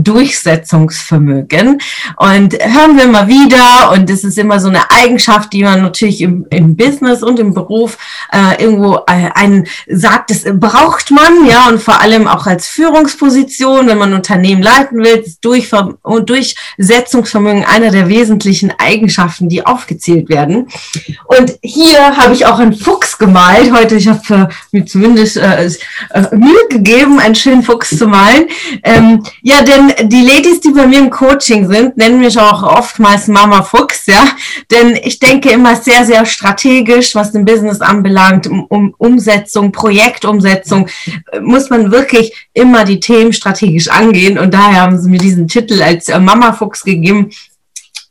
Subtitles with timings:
[0.00, 1.80] Durchsetzungsvermögen.
[2.16, 6.20] Und hören wir mal wieder, und das ist immer so eine Eigenschaft, die man natürlich
[6.20, 7.98] im, im Business und im Beruf
[8.32, 13.86] äh, irgendwo äh, einen sagt, das braucht man, ja, und vor allem auch als Führungsposition,
[13.86, 15.70] wenn man Unternehmen leiten will, ist Durch
[16.02, 20.68] Durchsetzungsvermögen einer der wesentlichen Eigenschaften, die aufgezählt werden.
[21.24, 23.72] Und hier habe ich auch einen Fuchs gemalt.
[23.72, 25.66] Heute, ich habe äh, mir zumindest äh,
[26.10, 28.46] äh, Mühe gegeben, einen schönen Fuchs zu malen.
[28.82, 32.62] Ähm, ja, denn denn die Ladies, die bei mir im Coaching sind, nennen mich auch
[32.62, 34.24] oftmals Mama Fuchs, ja.
[34.70, 40.88] Denn ich denke immer sehr, sehr strategisch, was den Business anbelangt, um, um Umsetzung, Projektumsetzung,
[41.32, 44.38] äh, muss man wirklich immer die Themen strategisch angehen.
[44.38, 47.30] Und daher haben sie mir diesen Titel als äh, Mama Fuchs gegeben.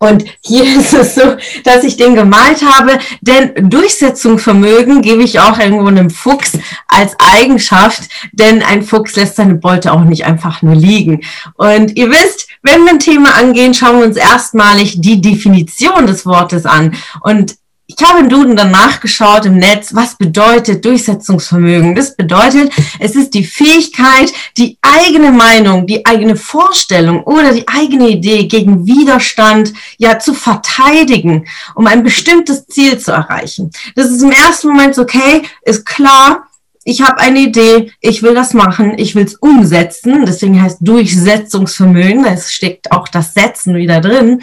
[0.02, 5.60] Und hier ist es so, dass ich den gemalt habe, denn Durchsetzungsvermögen gebe ich auch
[5.60, 10.74] irgendwo einem Fuchs als Eigenschaft, denn ein Fuchs lässt seine Beute auch nicht einfach nur
[10.74, 11.22] liegen.
[11.54, 16.26] Und ihr wisst, wenn wir ein Thema angehen, schauen wir uns erstmalig die Definition des
[16.26, 16.96] Wortes an.
[17.22, 17.56] Und
[17.98, 21.96] ich habe im Duden dann nachgeschaut im Netz, was bedeutet Durchsetzungsvermögen.
[21.96, 28.10] Das bedeutet, es ist die Fähigkeit, die eigene Meinung, die eigene Vorstellung oder die eigene
[28.10, 33.72] Idee gegen Widerstand ja zu verteidigen, um ein bestimmtes Ziel zu erreichen.
[33.96, 36.48] Das ist im ersten Moment okay, ist klar,
[36.84, 40.26] ich habe eine Idee, ich will das machen, ich will es umsetzen.
[40.26, 44.42] Deswegen heißt Durchsetzungsvermögen, da steckt auch das Setzen wieder drin.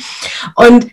[0.55, 0.87] Und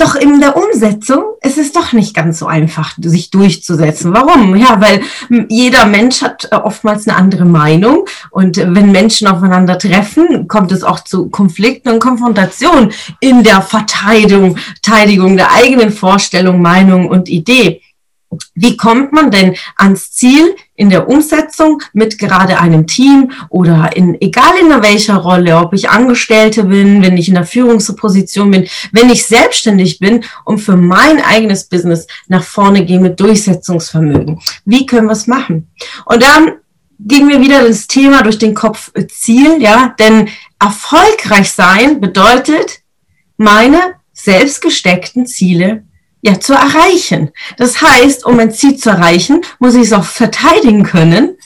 [0.00, 4.12] doch in der Umsetzung ist es doch nicht ganz so einfach, sich durchzusetzen.
[4.12, 4.56] Warum?
[4.56, 5.02] Ja, weil
[5.48, 8.06] jeder Mensch hat äh, oftmals eine andere Meinung.
[8.30, 14.56] Und wenn Menschen aufeinander treffen, kommt es auch zu Konflikten und Konfrontationen in der Verteidigung,
[14.82, 17.82] Verteidigung der eigenen Vorstellung, Meinung und Idee.
[18.54, 24.18] Wie kommt man denn ans Ziel in der Umsetzung mit gerade einem Team oder in,
[24.18, 29.10] egal in welcher Rolle, ob ich Angestellte bin, wenn ich in der Führungsposition bin, wenn
[29.10, 34.40] ich selbstständig bin und für mein eigenes Business nach vorne gehe mit Durchsetzungsvermögen?
[34.64, 35.68] Wie können wir es machen?
[36.06, 36.52] Und dann
[36.98, 42.80] ging mir wieder das Thema durch den Kopf Ziel, ja, denn erfolgreich sein bedeutet,
[43.36, 45.84] meine selbstgesteckten Ziele
[46.22, 47.30] ja, zu erreichen.
[47.56, 51.36] Das heißt, um ein Ziel zu erreichen, muss ich es auch verteidigen können.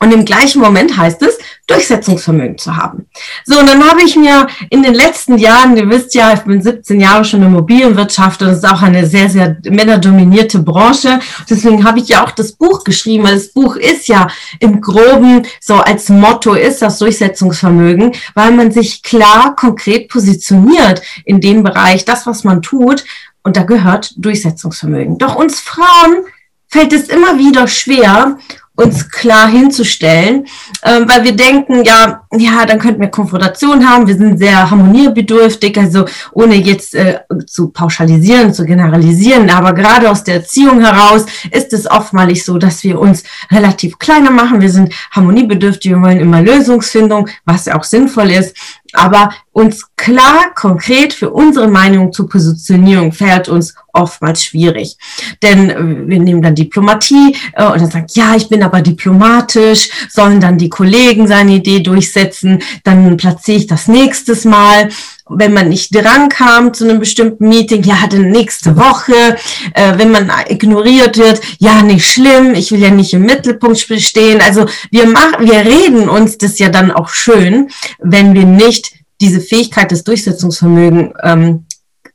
[0.00, 3.06] Und im gleichen Moment heißt es, Durchsetzungsvermögen zu haben.
[3.44, 6.62] So, und dann habe ich mir in den letzten Jahren, ihr wisst ja, ich bin
[6.62, 11.18] 17 Jahre schon in Immobilienwirtschaft und es ist auch eine sehr, sehr männerdominierte Branche.
[11.50, 14.28] Deswegen habe ich ja auch das Buch geschrieben, weil das Buch ist ja
[14.60, 21.40] im Groben so als Motto ist das Durchsetzungsvermögen, weil man sich klar, konkret positioniert in
[21.40, 23.04] dem Bereich, das, was man tut
[23.42, 25.18] und da gehört Durchsetzungsvermögen.
[25.18, 26.24] Doch uns Frauen
[26.68, 28.36] fällt es immer wieder schwer,
[28.78, 30.46] uns klar hinzustellen,
[30.82, 34.06] äh, weil wir denken, ja, ja, dann könnten wir Konfrontation haben.
[34.06, 40.22] Wir sind sehr harmoniebedürftig, also ohne jetzt äh, zu pauschalisieren, zu generalisieren, aber gerade aus
[40.22, 44.60] der Erziehung heraus ist es oftmalig so, dass wir uns relativ kleiner machen.
[44.60, 48.56] Wir sind harmoniebedürftig, wir wollen immer Lösungsfindung, was auch sinnvoll ist.
[48.94, 54.96] Aber uns klar, konkret für unsere Meinung zur Positionierung fällt uns oftmals schwierig.
[55.42, 59.90] Denn äh, wir nehmen dann Diplomatie äh, und dann sagt, ja, ich bin aber diplomatisch,
[60.08, 64.88] sollen dann die Kollegen seine Idee durchsetzen, dann platziere ich das nächstes Mal
[65.28, 69.36] wenn man nicht dran kam zu einem bestimmten Meeting, ja, dann nächste Woche,
[69.74, 74.40] äh, wenn man ignoriert wird, ja, nicht schlimm, ich will ja nicht im Mittelpunkt stehen.
[74.40, 79.40] Also wir machen, wir reden uns das ja dann auch schön, wenn wir nicht diese
[79.40, 81.64] Fähigkeit des Durchsetzungsvermögens ähm,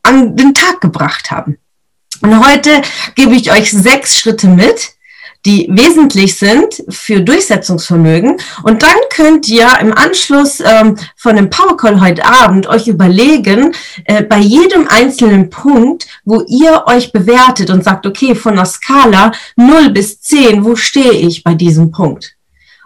[0.03, 1.57] an den Tag gebracht haben.
[2.21, 2.81] Und heute
[3.15, 4.91] gebe ich euch sechs Schritte mit,
[5.45, 8.37] die wesentlich sind für Durchsetzungsvermögen.
[8.63, 13.73] Und dann könnt ihr im Anschluss ähm, von dem Powercall heute Abend euch überlegen,
[14.05, 19.33] äh, bei jedem einzelnen Punkt, wo ihr euch bewertet und sagt, okay, von der Skala
[19.57, 22.35] 0 bis 10, wo stehe ich bei diesem Punkt?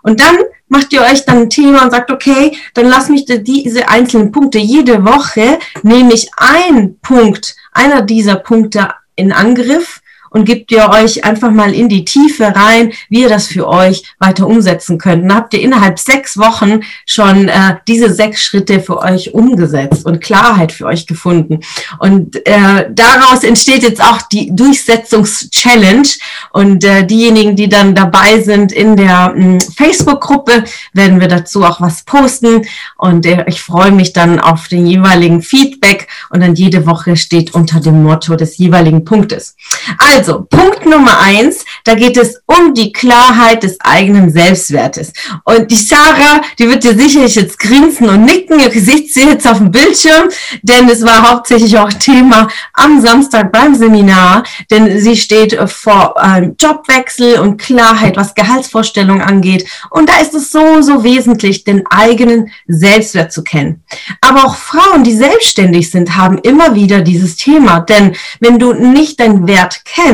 [0.01, 0.37] Und dann
[0.69, 4.57] macht ihr euch dann ein Thema und sagt, okay, dann lass mich diese einzelnen Punkte
[4.57, 11.23] jede Woche, nehme ich einen Punkt, einer dieser Punkte in Angriff und gebt ihr euch
[11.23, 15.23] einfach mal in die Tiefe rein, wie ihr das für euch weiter umsetzen könnt.
[15.23, 20.21] Dann habt ihr innerhalb sechs Wochen schon äh, diese sechs Schritte für euch umgesetzt und
[20.21, 21.59] Klarheit für euch gefunden.
[21.99, 26.07] Und äh, daraus entsteht jetzt auch die Durchsetzungs-Challenge.
[26.51, 30.63] Und äh, diejenigen, die dann dabei sind in der hm, Facebook-Gruppe,
[30.93, 32.65] werden wir dazu auch was posten.
[32.97, 36.07] Und äh, ich freue mich dann auf den jeweiligen Feedback.
[36.29, 39.55] Und dann jede Woche steht unter dem Motto des jeweiligen Punktes.
[39.97, 45.13] Also, Punkt Nummer eins, da geht es um die Klarheit des eigenen Selbstwertes.
[45.43, 48.59] Und die Sarah, die wird dir sicherlich jetzt grinsen und nicken.
[48.59, 50.29] Ihr seht sie jetzt auf dem Bildschirm,
[50.61, 56.55] denn es war hauptsächlich auch Thema am Samstag beim Seminar, denn sie steht vor einem
[56.59, 59.67] Jobwechsel und Klarheit, was Gehaltsvorstellungen angeht.
[59.89, 63.83] Und da ist es so, so wesentlich, den eigenen Selbstwert zu kennen.
[64.21, 69.19] Aber auch Frauen, die selbstständig sind, haben immer wieder dieses Thema, denn wenn du nicht
[69.19, 70.06] deinen Wert kennst,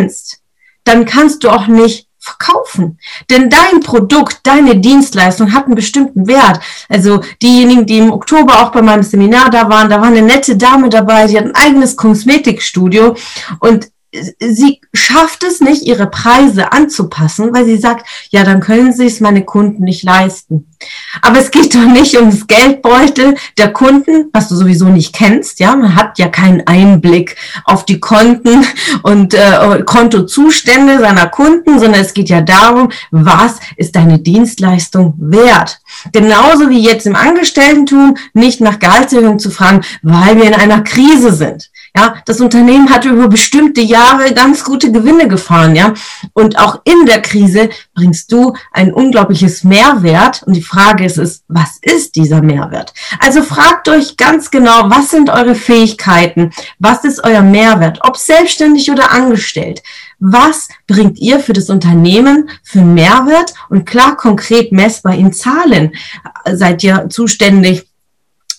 [0.83, 2.99] dann kannst du auch nicht verkaufen.
[3.29, 6.59] Denn dein Produkt, deine Dienstleistung hat einen bestimmten Wert.
[6.87, 10.55] Also diejenigen, die im Oktober auch bei meinem Seminar da waren, da war eine nette
[10.55, 13.15] Dame dabei, die hat ein eigenes Kosmetikstudio
[13.59, 13.89] und
[14.39, 19.19] sie schafft es nicht, ihre Preise anzupassen, weil sie sagt, ja, dann können sie es
[19.19, 20.67] meine Kunden nicht leisten.
[21.21, 25.59] Aber es geht doch nicht ums Geldbeutel der Kunden, was du sowieso nicht kennst.
[25.59, 28.65] Ja, man hat ja keinen Einblick auf die Konten
[29.03, 35.79] und äh, Kontozustände seiner Kunden, sondern es geht ja darum, was ist deine Dienstleistung wert.
[36.11, 41.33] Genauso wie jetzt im Angestelltentum nicht nach Gehaltserhöhung zu fragen, weil wir in einer Krise
[41.33, 41.69] sind.
[41.95, 45.93] Ja, das Unternehmen hat über bestimmte Jahre ganz gute Gewinne gefahren, ja.
[46.33, 50.41] Und auch in der Krise bringst du ein unglaubliches Mehrwert.
[50.43, 52.95] Und die Frage ist, ist, was ist dieser Mehrwert?
[53.19, 56.51] Also fragt euch ganz genau, was sind eure Fähigkeiten?
[56.79, 57.99] Was ist euer Mehrwert?
[58.01, 59.83] Ob selbstständig oder angestellt?
[60.19, 63.53] Was bringt ihr für das Unternehmen für Mehrwert?
[63.69, 65.93] Und klar, konkret messbar in Zahlen.
[66.51, 67.85] Seid ihr zuständig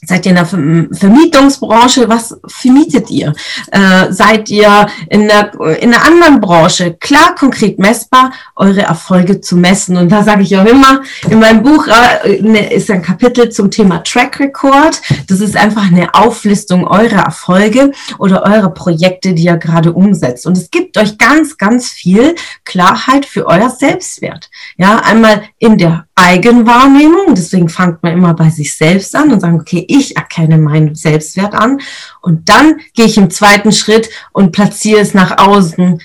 [0.06, 2.08] Seid ihr in der Vermietungsbranche?
[2.08, 3.32] Was vermietet ihr?
[3.70, 6.94] Äh, seid ihr in einer, in einer anderen Branche?
[7.00, 9.96] Klar, konkret messbar, eure Erfolge zu messen.
[9.96, 13.70] Und da sage ich auch immer, in meinem Buch äh, ne, ist ein Kapitel zum
[13.70, 15.00] Thema Track Record.
[15.28, 20.46] Das ist einfach eine Auflistung eurer Erfolge oder eure Projekte, die ihr gerade umsetzt.
[20.46, 22.34] Und es gibt euch ganz, ganz viel
[22.64, 24.50] Klarheit für euer Selbstwert.
[24.76, 27.34] Ja, einmal in der Eigenwahrnehmung.
[27.34, 31.54] Deswegen fangt man immer bei sich selbst an und sagt, okay, ich erkenne meinen Selbstwert
[31.54, 31.80] an.
[32.22, 36.00] Und dann gehe ich im zweiten Schritt und platziere es nach außen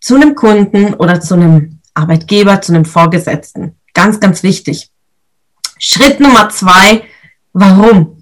[0.00, 3.76] zu einem Kunden oder zu einem Arbeitgeber, zu einem Vorgesetzten.
[3.92, 4.90] Ganz, ganz wichtig.
[5.78, 7.02] Schritt Nummer zwei,
[7.52, 8.19] warum?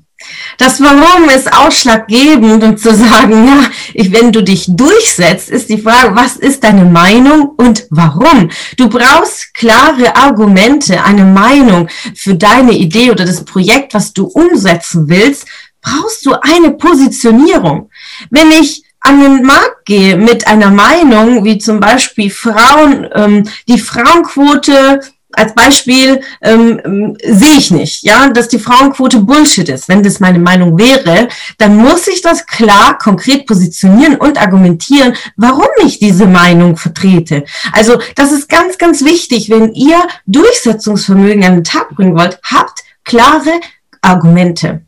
[0.59, 5.81] Das Warum ist ausschlaggebend und zu sagen, ja, ich, wenn du dich durchsetzt, ist die
[5.81, 8.51] Frage, was ist deine Meinung und warum?
[8.77, 15.09] Du brauchst klare Argumente, eine Meinung für deine Idee oder das Projekt, was du umsetzen
[15.09, 15.47] willst,
[15.81, 17.91] brauchst du eine Positionierung.
[18.31, 23.79] Wenn ich an den Markt gehe mit einer Meinung, wie zum Beispiel Frauen, ähm, die
[23.79, 25.01] Frauenquote
[25.33, 29.89] als Beispiel ähm, sehe ich nicht, ja, dass die Frauenquote Bullshit ist.
[29.89, 31.29] Wenn das meine Meinung wäre,
[31.59, 37.45] dann muss ich das klar, konkret positionieren und argumentieren, warum ich diese Meinung vertrete.
[37.73, 39.51] Also das ist ganz, ganz wichtig.
[39.51, 43.61] Wenn ihr Durchsetzungsvermögen an den Tag bringen wollt, habt klare
[44.01, 44.83] Argumente.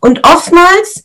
[0.00, 1.04] Und oftmals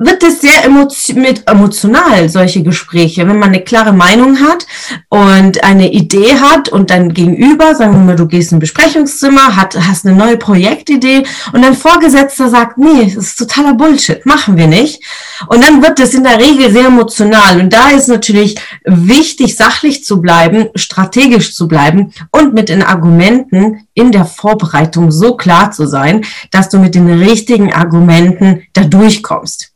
[0.00, 3.28] wird es sehr emotion mit emotional, solche Gespräche.
[3.28, 4.66] Wenn man eine klare Meinung hat
[5.10, 9.56] und eine Idee hat und dann gegenüber, sagen wir mal, du gehst in ein Besprechungszimmer,
[9.56, 14.56] hat, hast eine neue Projektidee und dein Vorgesetzter sagt, nee, das ist totaler Bullshit, machen
[14.56, 15.04] wir nicht.
[15.48, 17.60] Und dann wird es in der Regel sehr emotional.
[17.60, 23.86] Und da ist natürlich wichtig, sachlich zu bleiben, strategisch zu bleiben und mit den Argumenten
[23.92, 29.70] in der Vorbereitung so klar zu sein, dass du mit den richtigen Argumenten da durchkommst.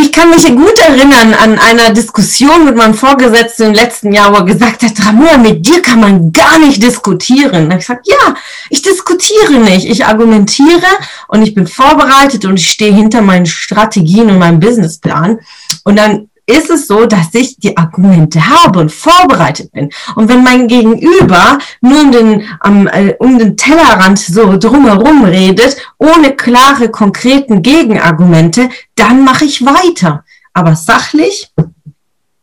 [0.00, 4.36] Ich kann mich gut erinnern an einer Diskussion mit meinem Vorgesetzten im letzten Jahr, wo
[4.36, 7.52] er gesagt hat, Ramona, mit dir kann man gar nicht diskutieren.
[7.52, 8.34] Da habe ich gesagt, ja,
[8.70, 9.86] ich diskutiere nicht.
[9.86, 10.86] Ich argumentiere
[11.26, 15.40] und ich bin vorbereitet und ich stehe hinter meinen Strategien und meinem Businessplan.
[15.82, 19.90] Und dann ist es so, dass ich die Argumente habe und vorbereitet bin.
[20.16, 22.88] Und wenn mein Gegenüber nur um den, um,
[23.18, 30.24] um den Tellerrand so drumherum redet, ohne klare, konkreten Gegenargumente, dann mache ich weiter.
[30.54, 31.52] Aber sachlich,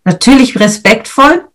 [0.03, 1.45] natürlich respektvoll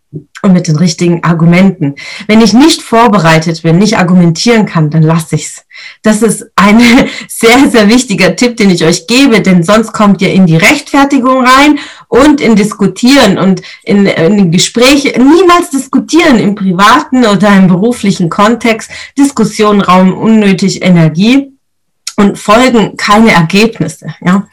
[0.43, 1.95] und mit den richtigen Argumenten.
[2.27, 5.65] Wenn ich nicht vorbereitet bin, nicht argumentieren kann, dann lasse ich's.
[6.03, 6.81] Das ist ein
[7.29, 11.45] sehr, sehr wichtiger Tipp, den ich euch gebe, denn sonst kommt ihr in die Rechtfertigung
[11.45, 15.11] rein und in Diskutieren und in, in Gespräche.
[15.19, 18.91] Niemals diskutieren im privaten oder im beruflichen Kontext.
[19.17, 21.53] Diskussionen rauben unnötig Energie
[22.17, 24.15] und folgen keine Ergebnisse.
[24.21, 24.47] Ja.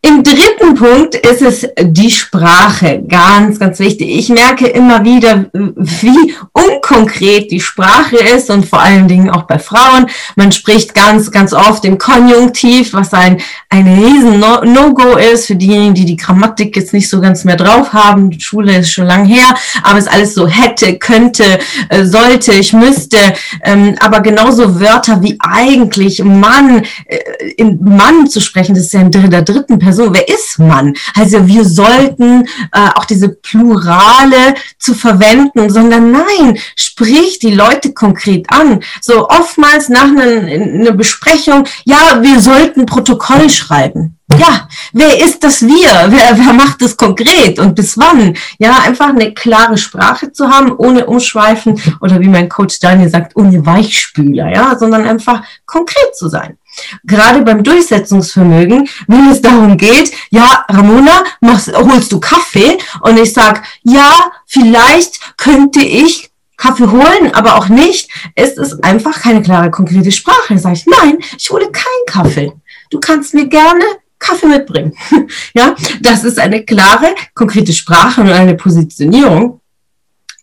[0.00, 3.02] Im dritten Punkt ist es die Sprache.
[3.08, 4.08] Ganz, ganz wichtig.
[4.16, 9.58] Ich merke immer wieder, wie unkonkret die Sprache ist und vor allen Dingen auch bei
[9.58, 10.06] Frauen.
[10.36, 13.38] Man spricht ganz, ganz oft im Konjunktiv, was ein,
[13.70, 17.92] ein riesen No-Go ist für diejenigen, die die Grammatik jetzt nicht so ganz mehr drauf
[17.92, 18.30] haben.
[18.30, 19.52] Die Schule ist schon lang her,
[19.82, 23.18] aber es ist alles so hätte, könnte, äh, sollte, ich müsste.
[23.64, 27.18] Ähm, aber genauso Wörter wie eigentlich Mann, äh,
[27.56, 30.92] in Mann zu sprechen, das ist ja in der dritten Person Person, wer ist Mann?
[31.14, 38.44] Also wir sollten äh, auch diese Plurale zu verwenden, sondern nein, sprich die Leute konkret
[38.50, 38.80] an.
[39.00, 44.18] So oftmals nach einer, einer Besprechung, ja, wir sollten Protokoll schreiben.
[44.36, 45.90] Ja, wer ist das wir?
[46.08, 48.36] Wer, wer macht das konkret und bis wann?
[48.58, 53.34] Ja, einfach eine klare Sprache zu haben, ohne Umschweifen oder wie mein Coach Daniel sagt,
[53.36, 56.58] ohne Weichspüler, ja, sondern einfach konkret zu sein.
[57.04, 62.78] Gerade beim Durchsetzungsvermögen, wenn es darum geht, ja, Ramona, machst, holst du Kaffee?
[63.00, 64.12] Und ich sag, ja,
[64.46, 68.10] vielleicht könnte ich Kaffee holen, aber auch nicht.
[68.34, 70.48] Es ist einfach keine klare, konkrete Sprache.
[70.48, 72.52] Dann sage ich, nein, ich hole keinen Kaffee.
[72.90, 73.84] Du kannst mir gerne
[74.18, 74.92] Kaffee mitbringen.
[75.54, 79.60] ja, das ist eine klare, konkrete Sprache und eine Positionierung.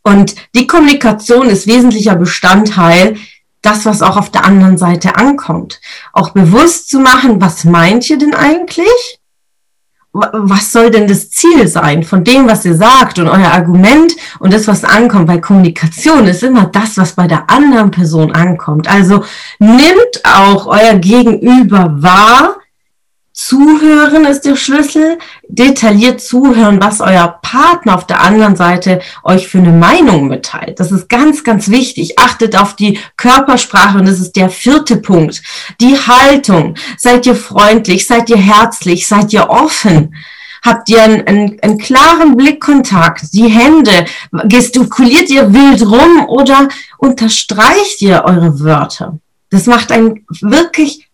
[0.03, 3.17] Und die Kommunikation ist wesentlicher Bestandteil
[3.65, 5.81] das, was auch auf der anderen Seite ankommt.
[6.13, 9.19] Auch bewusst zu machen, was meint ihr denn eigentlich?
[10.13, 14.53] Was soll denn das Ziel sein von dem, was ihr sagt und euer Argument und
[14.53, 15.27] das, was ankommt?
[15.27, 18.87] Weil Kommunikation ist immer das, was bei der anderen Person ankommt.
[18.87, 19.25] Also
[19.59, 22.59] nimmt auch euer Gegenüber wahr,
[23.35, 25.17] Zuhören ist der Schlüssel.
[25.49, 30.79] Detailliert zuhören, was euer Partner auf der anderen Seite euch für eine Meinung mitteilt.
[30.79, 32.17] Das ist ganz, ganz wichtig.
[32.17, 35.43] Achtet auf die Körpersprache und das ist der vierte Punkt.
[35.81, 36.75] Die Haltung.
[36.97, 38.07] Seid ihr freundlich?
[38.07, 39.05] Seid ihr herzlich?
[39.05, 40.15] Seid ihr offen?
[40.63, 43.33] Habt ihr einen, einen, einen klaren Blickkontakt?
[43.33, 44.05] Die Hände?
[44.45, 49.19] Gestikuliert ihr wild rum oder unterstreicht ihr eure Wörter?
[49.49, 51.04] Das macht einen wirklich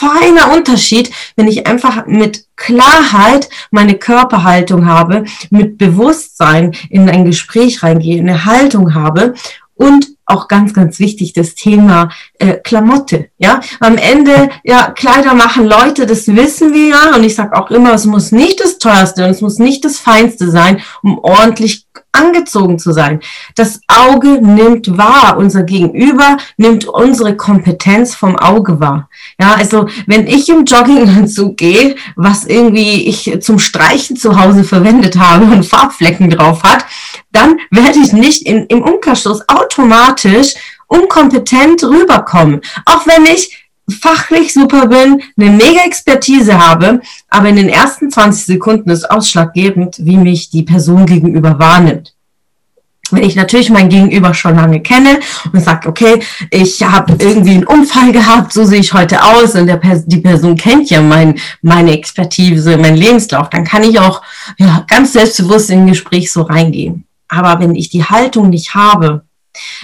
[0.00, 7.82] feiner Unterschied, wenn ich einfach mit Klarheit meine Körperhaltung habe, mit Bewusstsein in ein Gespräch
[7.82, 9.34] reingehe, eine Haltung habe
[9.74, 13.30] und auch ganz, ganz wichtig, das Thema äh, Klamotte.
[13.38, 17.16] Ja, am Ende, ja, Kleider machen Leute, das wissen wir ja.
[17.16, 19.98] Und ich sage auch immer, es muss nicht das teuerste und es muss nicht das
[19.98, 23.20] feinste sein, um ordentlich angezogen zu sein.
[23.54, 29.08] Das Auge nimmt wahr, unser Gegenüber nimmt unsere Kompetenz vom Auge wahr.
[29.40, 35.18] Ja, also wenn ich im Jogginganzug gehe, was irgendwie ich zum Streichen zu Hause verwendet
[35.18, 36.84] habe und Farbflecken drauf hat,
[37.32, 40.54] dann werde ich nicht in, im Umkehrschluss automatisch
[40.88, 42.60] unkompetent rüberkommen.
[42.84, 43.59] Auch wenn ich
[43.90, 49.96] fachlich super bin, eine mega Expertise habe, aber in den ersten 20 Sekunden ist ausschlaggebend,
[50.00, 52.14] wie mich die Person gegenüber wahrnimmt.
[53.10, 55.18] Wenn ich natürlich mein Gegenüber schon lange kenne
[55.52, 59.66] und sage, okay, ich habe irgendwie einen Unfall gehabt, so sehe ich heute aus und
[59.66, 64.22] der, die Person kennt ja mein, meine Expertise, mein Lebenslauf, dann kann ich auch
[64.58, 67.04] ja, ganz selbstbewusst in ein Gespräch so reingehen.
[67.28, 69.22] Aber wenn ich die Haltung nicht habe,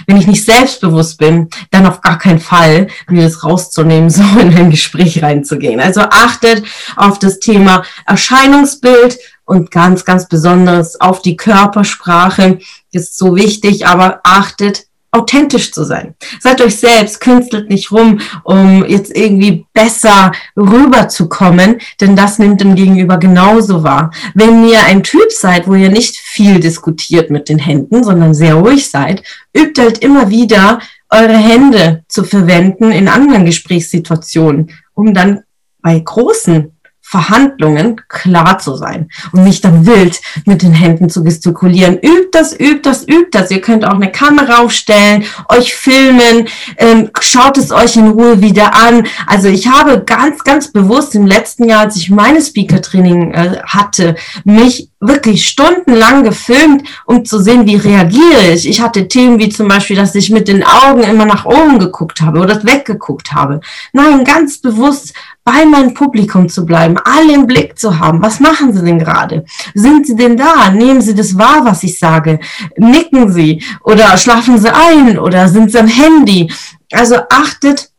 [0.05, 4.55] wenn ich nicht selbstbewusst bin, dann auf gar keinen Fall, mir das rauszunehmen, so in
[4.55, 5.79] ein Gespräch reinzugehen.
[5.79, 6.63] Also achtet
[6.95, 12.59] auf das Thema Erscheinungsbild und ganz, ganz besonders auf die Körpersprache.
[12.91, 14.86] Ist so wichtig, aber achtet
[15.17, 16.15] authentisch zu sein.
[16.39, 22.75] Seid euch selbst, künstelt nicht rum, um jetzt irgendwie besser rüberzukommen, denn das nimmt dem
[22.75, 24.11] Gegenüber genauso wahr.
[24.33, 28.55] Wenn ihr ein Typ seid, wo ihr nicht viel diskutiert mit den Händen, sondern sehr
[28.55, 29.23] ruhig seid,
[29.55, 35.41] übt halt immer wieder eure Hände zu verwenden in anderen Gesprächssituationen, um dann
[35.81, 36.76] bei großen
[37.09, 41.97] Verhandlungen klar zu sein und nicht dann wild mit den Händen zu gestikulieren.
[41.99, 43.49] Übt das, übt das, übt das.
[43.49, 48.75] Ihr könnt auch eine Kamera aufstellen, euch filmen, ähm, schaut es euch in Ruhe wieder
[48.75, 49.07] an.
[49.25, 54.15] Also ich habe ganz, ganz bewusst im letzten Jahr, als ich meine Speaker-Training äh, hatte,
[54.43, 58.67] mich wirklich stundenlang gefilmt, um zu sehen, wie reagiere ich.
[58.67, 62.19] Ich hatte Themen wie zum Beispiel, dass ich mit den Augen immer nach oben geguckt
[62.19, 63.61] habe oder weggeguckt habe.
[63.93, 65.13] Nein, ganz bewusst
[65.47, 68.21] bei meinem Publikum zu bleiben, alle im Blick zu haben.
[68.21, 69.45] Was machen Sie denn gerade?
[69.73, 70.69] Sind Sie denn da?
[70.71, 72.41] Nehmen Sie das wahr, was ich sage?
[72.75, 76.51] Nicken Sie oder schlafen Sie ein oder sind Sie am Handy?
[76.91, 77.89] Also achtet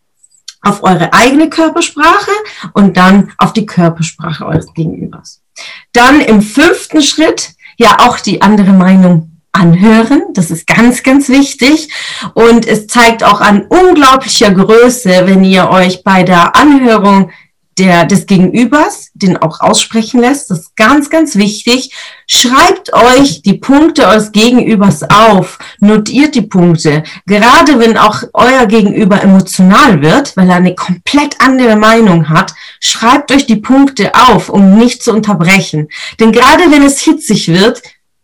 [0.60, 2.32] auf eure eigene Körpersprache
[2.74, 5.40] und dann auf die Körpersprache eures Gegenübers.
[5.94, 10.22] Dann im fünften Schritt ja auch die andere Meinung anhören.
[10.34, 11.90] Das ist ganz, ganz wichtig.
[12.34, 17.30] Und es zeigt auch an unglaublicher Größe, wenn ihr euch bei der Anhörung
[17.78, 20.50] der, des Gegenübers, den auch aussprechen lässt.
[20.50, 21.94] Das ist ganz, ganz wichtig.
[22.26, 25.58] Schreibt euch die Punkte eures Gegenübers auf.
[25.78, 27.04] Notiert die Punkte.
[27.26, 33.30] Gerade wenn auch euer Gegenüber emotional wird, weil er eine komplett andere Meinung hat, schreibt
[33.32, 35.88] euch die Punkte auf, um nicht zu unterbrechen.
[36.18, 37.80] Denn gerade wenn es hitzig wird,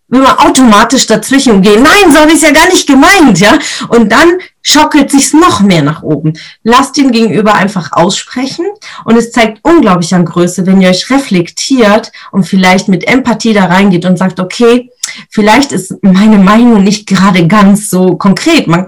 [0.09, 1.83] man automatisch dazwischen gehen.
[1.83, 3.59] Nein, so habe ich es ja gar nicht gemeint, ja.
[3.89, 6.35] Und dann schockelt sich's noch mehr nach oben.
[6.63, 8.67] Lasst ihn gegenüber einfach aussprechen
[9.05, 13.67] und es zeigt unglaublich an Größe, wenn ihr euch reflektiert und vielleicht mit Empathie da
[13.67, 14.91] reingeht und sagt, okay,
[15.31, 18.67] vielleicht ist meine Meinung nicht gerade ganz so konkret.
[18.67, 18.87] Man,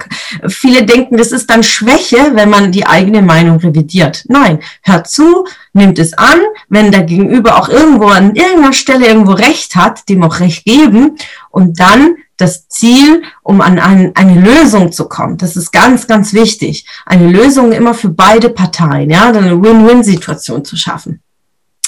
[0.48, 4.24] viele denken, das ist dann Schwäche, wenn man die eigene Meinung revidiert.
[4.28, 9.32] Nein, hört zu, nimmt es an, wenn der Gegenüber auch irgendwo an irgendeiner Stelle irgendwo
[9.32, 11.16] Recht hat, dem auch Recht geben
[11.50, 15.38] und dann das Ziel, um an ein, eine Lösung zu kommen.
[15.38, 16.86] Das ist ganz, ganz wichtig.
[17.06, 21.22] Eine Lösung immer für beide Parteien, ja, eine Win-Win-Situation zu schaffen.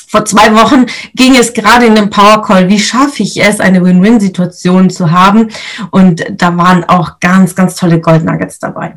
[0.08, 3.84] Vor zwei Wochen ging es gerade in dem Power Call, wie schaffe ich es, eine
[3.84, 5.48] Win-Win-Situation zu haben?
[5.90, 8.94] Und da waren auch ganz, ganz tolle Gold Nuggets dabei.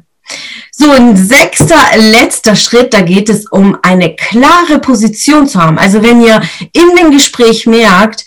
[0.72, 5.78] So, ein sechster, letzter Schritt, da geht es um eine klare Position zu haben.
[5.78, 6.42] Also wenn ihr
[6.72, 8.26] in dem Gespräch merkt,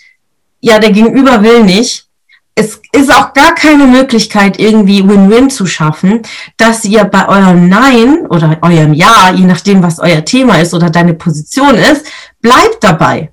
[0.59, 2.05] ja, der Gegenüber will nicht,
[2.57, 6.21] es ist auch gar keine Möglichkeit, irgendwie Win-Win zu schaffen,
[6.55, 10.89] dass ihr bei eurem Nein oder eurem Ja, je nachdem, was euer Thema ist oder
[10.89, 12.05] deine Position ist,
[12.45, 13.31] bleibt dabei.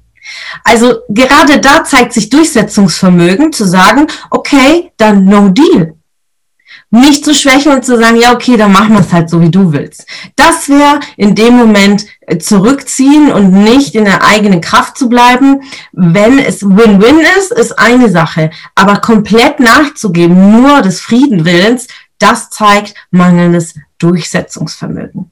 [0.65, 5.95] Also gerade da zeigt sich Durchsetzungsvermögen zu sagen, okay, dann no deal
[6.93, 9.51] nicht zu schwächen und zu sagen, ja, okay, dann machen wir es halt so, wie
[9.51, 10.07] du willst.
[10.37, 15.63] Das wäre in dem Moment äh, zurückziehen und nicht in der eigenen Kraft zu bleiben.
[15.93, 18.51] Wenn es Win-Win ist, ist eine Sache.
[18.75, 21.89] Aber komplett nachzugeben, nur des Friedenwillens,
[22.19, 25.32] das zeigt mangelndes Durchsetzungsvermögen.